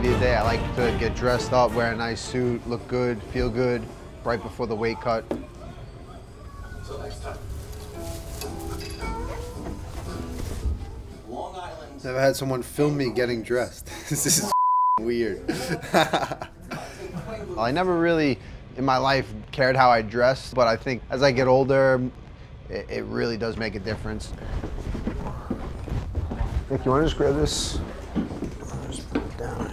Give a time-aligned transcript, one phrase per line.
[0.00, 3.50] media day, I like to get dressed up, wear a nice suit, look good, feel
[3.50, 3.82] good,
[4.22, 5.24] right before the weight cut.
[12.04, 13.86] Never had someone film me getting dressed.
[14.08, 14.52] this is
[15.00, 15.42] weird.
[17.58, 18.38] I never really,
[18.76, 22.00] in my life, cared how I dressed, but I think as I get older,
[22.70, 24.32] it, it really does make a difference.
[26.70, 27.80] Nick, you want to just grab this?
[28.88, 29.67] Just put it down.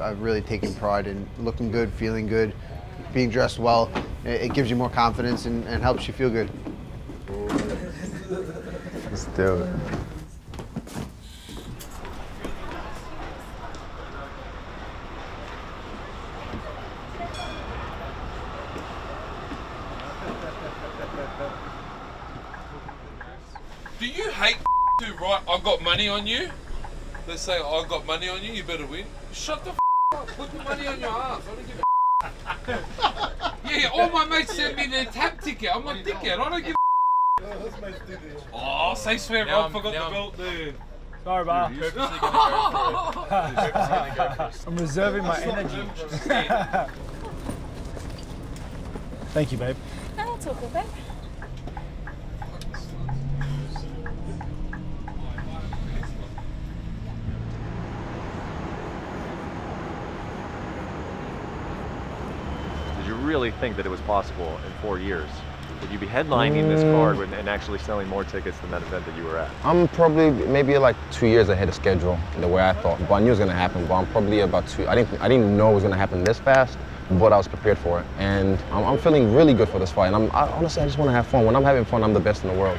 [0.00, 2.54] I've really taken pride in looking good, feeling good,
[3.12, 3.90] being dressed well.
[4.24, 6.50] It, it gives you more confidence and, and helps you feel good.
[9.10, 9.76] Let's do it.
[23.98, 24.58] Do you hate
[25.00, 26.50] to write, I've got money on you?
[27.26, 29.06] They say, I've got money on you, you better win.
[29.32, 29.85] Shut the up.
[30.36, 31.42] Put the money on your ass.
[31.50, 35.70] I don't give a Yeah, all my mates send me their TAB ticket.
[35.74, 36.38] I'm a dickhead.
[36.38, 36.76] I don't give a
[38.52, 40.72] Oh, say swear, Now I I'm- forgot now the belt there.
[41.24, 41.70] Sorry, Bar.
[41.70, 42.20] Purposely go for it.
[42.22, 44.50] You're purposely gonna go.
[44.68, 45.82] I'm reserving my energy.
[49.34, 49.76] Thank you, babe.
[50.18, 50.84] Oh, that's all good, babe.
[63.16, 65.28] Really think that it was possible in four years?
[65.80, 67.20] Would you be headlining this card mm.
[67.20, 69.50] with- and actually selling more tickets than that event that you were at?
[69.62, 72.98] I'm probably maybe like two years ahead of schedule in the way I thought.
[73.08, 73.86] But I knew it was gonna happen.
[73.86, 74.88] But I'm probably about two.
[74.88, 75.20] I didn't.
[75.20, 76.78] I didn't know it was gonna happen this fast,
[77.10, 78.06] but I was prepared for it.
[78.18, 80.08] And I'm, I'm feeling really good for this fight.
[80.08, 81.44] And I'm I, honestly, I just want to have fun.
[81.44, 82.78] When I'm having fun, I'm the best in the world.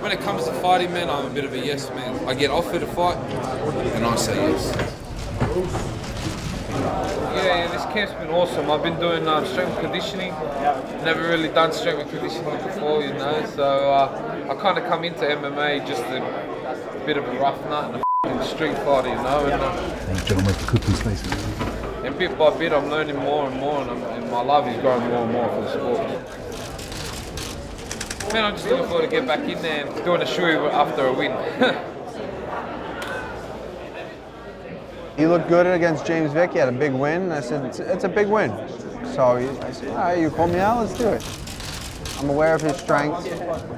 [0.00, 2.28] When it comes to fighting, man, I'm a bit of a yes man.
[2.28, 3.16] I get offered a fight,
[3.94, 4.76] and I say yes.
[7.34, 8.70] Yeah, yeah, this camp's been awesome.
[8.70, 10.32] I've been doing um, strength conditioning.
[11.04, 13.44] Never really done strength and conditioning before, you know.
[13.54, 17.94] So uh, I kind of come into MMA just a bit of a rough nut
[17.94, 19.46] and a f***ing street fighter, you know.
[19.46, 21.22] And, uh, John with the cooking space.
[22.04, 24.78] and bit by bit, I'm learning more and more, and, I'm, and my love is
[24.82, 26.49] growing more and more for the sport.
[28.32, 31.06] Man, I'm just looking forward to get back in there and doing a shoe after
[31.06, 31.32] a win.
[35.16, 36.52] He looked good against James Vick.
[36.52, 37.30] He had a big win.
[37.30, 38.50] I said, it's, it's a big win.
[39.12, 41.22] So he, I said, all right, you call me out, let's do it.
[42.18, 43.28] I'm aware of his strengths,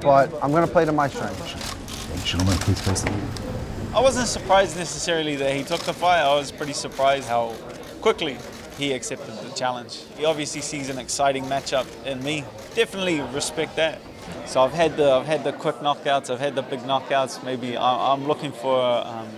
[0.01, 1.53] but I'm going to play to my strengths.
[2.23, 3.11] Gentlemen, please face the
[3.93, 6.21] I wasn't surprised necessarily that he took the fight.
[6.21, 7.53] I was pretty surprised how
[7.99, 8.37] quickly
[8.77, 10.03] he accepted the challenge.
[10.17, 12.45] He obviously sees an exciting matchup in me.
[12.75, 13.99] Definitely respect that.
[14.45, 16.29] So I've had the I've had the quick knockouts.
[16.29, 17.43] I've had the big knockouts.
[17.43, 19.29] Maybe I'm looking for um,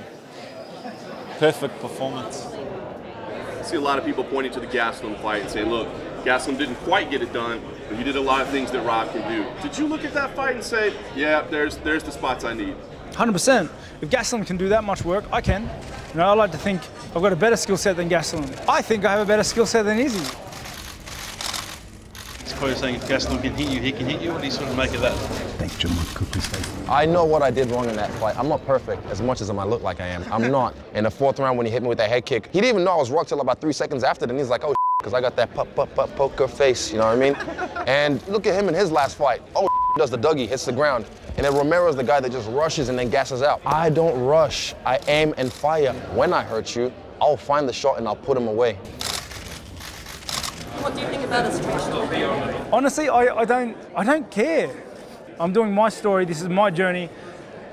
[1.39, 2.45] perfect performance.
[2.45, 5.87] I see a lot of people pointing to the Gastelum fight and saying, look,
[6.23, 9.11] Gastelum didn't quite get it done, but he did a lot of things that Rob
[9.11, 9.45] can do.
[9.61, 12.75] Did you look at that fight and say, yeah, there's there's the spots I need?
[13.15, 13.69] 100%.
[14.01, 15.63] If Gastelum can do that much work, I can.
[16.09, 16.81] You know, I like to think
[17.15, 18.45] I've got a better skill set than Gastelum.
[18.67, 20.19] I think I have a better skill set than Izzy.
[22.41, 24.33] It's quite saying if Gaston can hit you, he can hit you.
[24.33, 25.15] What do you sort of make of that?
[25.57, 26.05] Thanks, gentlemen.
[26.13, 26.89] Cooking space.
[26.89, 28.37] I know what I did wrong in that fight.
[28.37, 30.23] I'm not perfect as much as I might look like I am.
[30.31, 30.75] I'm not.
[30.93, 32.83] In the fourth round when he hit me with that head kick, he didn't even
[32.83, 34.25] know I was rocked till about three seconds after.
[34.25, 36.91] Then he's like, oh, because I got that pop, pop, pop, poker face.
[36.91, 37.35] You know what I mean?
[37.87, 39.41] and look at him in his last fight.
[39.55, 39.67] Oh,
[39.97, 41.05] does the Dougie, hits the ground.
[41.37, 43.61] And then Romero's the guy that just rushes and then gasses out.
[43.65, 44.73] I don't rush.
[44.85, 45.93] I aim and fire.
[46.13, 48.75] When I hurt you, I'll find the shot and I'll put him away.
[50.81, 51.93] What do you think about his situation?
[52.71, 54.69] Honestly, I, I don't I don't care.
[55.39, 56.25] I'm doing my story.
[56.25, 57.09] This is my journey,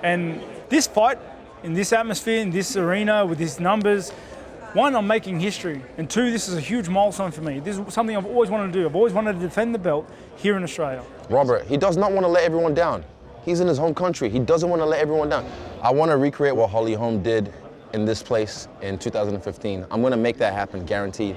[0.03, 1.19] and this fight
[1.63, 4.11] in this atmosphere, in this arena, with these numbers.
[4.73, 7.61] One, I'm making history, and two, this is a huge milestone for me.
[7.61, 8.87] This is something I've always wanted to do.
[8.87, 11.05] I've always wanted to defend the belt here in Australia.
[11.29, 13.05] Robert, he does not want to let everyone down.
[13.45, 14.29] He's in his home country.
[14.29, 15.45] He doesn't want to let everyone down.
[15.83, 17.53] I want to recreate what Holly Holm did
[17.93, 19.85] in this place in 2015.
[19.91, 21.37] I'm going to make that happen, guaranteed.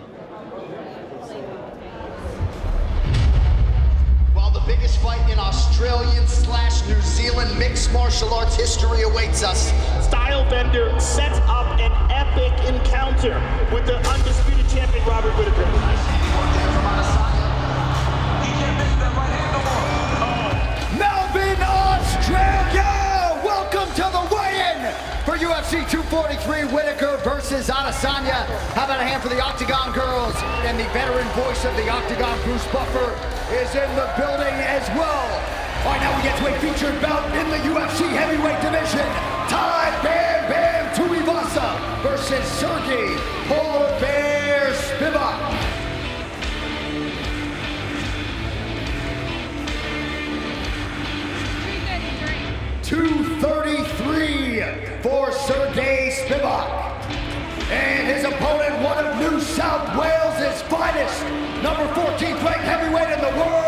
[4.34, 9.72] While the biggest fight in Australian slash New Zealand mixed martial arts history awaits us.
[10.08, 13.34] Stylebender sets up an epic encounter
[13.74, 16.15] with the undisputed champion Robert Whittaker.
[27.66, 28.46] Versus Adesanya.
[28.74, 30.36] How about a hand for the Octagon girls?
[30.66, 33.14] And the veteran voice of the Octagon, Bruce Buffer,
[33.54, 35.26] is in the building as well.
[35.86, 39.06] All right, now we get to a featured bout in the UFC heavyweight division.
[39.50, 43.16] Ty Bam Bam Tuivasa versus Sergey
[43.48, 45.54] Polar Bear Spivak.
[52.84, 54.64] Two thirty-three
[55.02, 56.95] for Sergey Spivak.
[57.72, 61.24] And his opponent, one of New South Wales' finest,
[61.64, 63.65] number 14th ranked heavyweight in the world,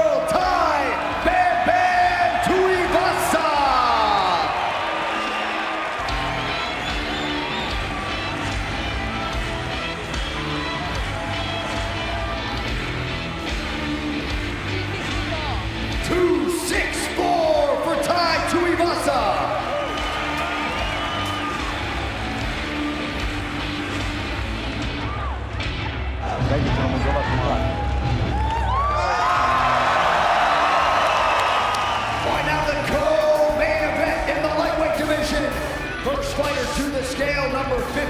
[37.69, 38.06] number 15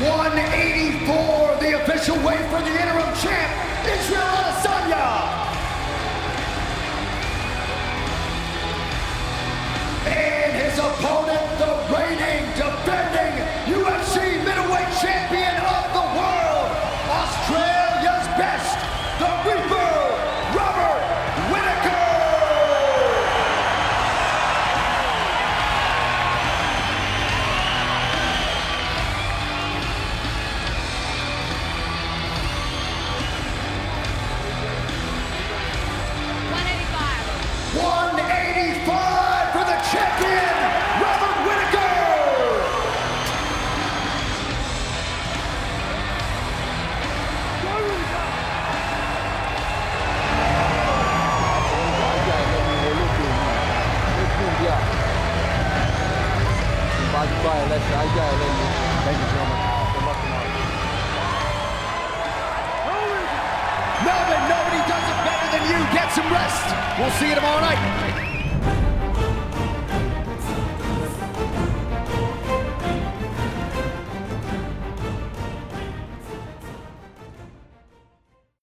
[0.00, 3.52] 184, the official weight for the interim champ,
[3.84, 5.06] Israel Adesanya.
[10.06, 11.19] And his opponent.
[66.14, 66.98] Some rest.
[66.98, 68.29] We'll see you tomorrow night.